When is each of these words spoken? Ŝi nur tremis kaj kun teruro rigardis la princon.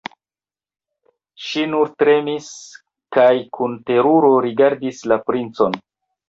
Ŝi 1.47 1.65
nur 1.73 1.91
tremis 2.03 2.47
kaj 3.19 3.27
kun 3.59 3.77
teruro 3.91 4.33
rigardis 4.47 5.05
la 5.13 5.21
princon. 5.29 5.79